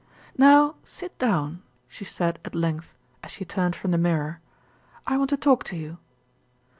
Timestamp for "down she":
1.19-2.05